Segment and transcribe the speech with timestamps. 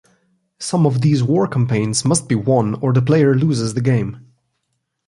[0.57, 4.33] Some of these war campaigns must be won or the player loses the game.